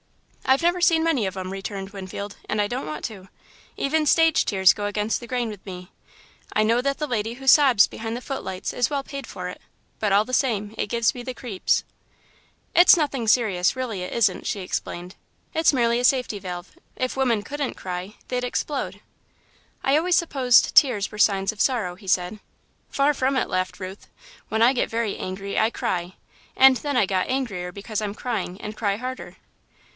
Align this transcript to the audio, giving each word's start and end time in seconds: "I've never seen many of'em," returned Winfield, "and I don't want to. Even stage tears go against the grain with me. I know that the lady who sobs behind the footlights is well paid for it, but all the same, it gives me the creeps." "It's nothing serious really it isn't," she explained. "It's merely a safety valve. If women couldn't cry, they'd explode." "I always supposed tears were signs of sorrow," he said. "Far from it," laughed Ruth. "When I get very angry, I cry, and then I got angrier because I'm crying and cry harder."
"I've 0.47 0.63
never 0.63 0.81
seen 0.81 1.01
many 1.03 1.25
of'em," 1.27 1.51
returned 1.51 1.91
Winfield, 1.91 2.35
"and 2.49 2.59
I 2.59 2.67
don't 2.67 2.87
want 2.87 3.05
to. 3.05 3.29
Even 3.77 4.05
stage 4.05 4.43
tears 4.43 4.73
go 4.73 4.85
against 4.87 5.19
the 5.21 5.27
grain 5.27 5.47
with 5.47 5.63
me. 5.65 5.91
I 6.51 6.63
know 6.63 6.81
that 6.81 6.97
the 6.97 7.07
lady 7.07 7.35
who 7.35 7.47
sobs 7.47 7.87
behind 7.87 8.17
the 8.17 8.21
footlights 8.21 8.73
is 8.73 8.89
well 8.89 9.03
paid 9.03 9.25
for 9.27 9.47
it, 9.47 9.61
but 9.99 10.11
all 10.11 10.25
the 10.25 10.33
same, 10.33 10.73
it 10.77 10.87
gives 10.87 11.13
me 11.15 11.23
the 11.23 11.35
creeps." 11.35 11.83
"It's 12.75 12.97
nothing 12.97 13.27
serious 13.29 13.75
really 13.77 14.01
it 14.01 14.11
isn't," 14.11 14.45
she 14.47 14.59
explained. 14.61 15.15
"It's 15.53 15.71
merely 15.71 15.99
a 15.99 16.03
safety 16.03 16.39
valve. 16.39 16.71
If 16.97 17.15
women 17.15 17.43
couldn't 17.43 17.75
cry, 17.77 18.15
they'd 18.27 18.43
explode." 18.43 18.99
"I 19.83 19.95
always 19.95 20.17
supposed 20.17 20.75
tears 20.75 21.11
were 21.11 21.19
signs 21.19 21.51
of 21.53 21.61
sorrow," 21.61 21.93
he 21.95 22.07
said. 22.07 22.39
"Far 22.89 23.13
from 23.13 23.37
it," 23.37 23.47
laughed 23.47 23.79
Ruth. 23.79 24.07
"When 24.49 24.63
I 24.63 24.73
get 24.73 24.89
very 24.89 25.15
angry, 25.17 25.57
I 25.57 25.69
cry, 25.69 26.15
and 26.57 26.77
then 26.77 26.97
I 26.97 27.05
got 27.05 27.29
angrier 27.29 27.71
because 27.71 28.01
I'm 28.01 28.15
crying 28.15 28.59
and 28.59 28.75
cry 28.75 28.97
harder." 28.97 29.37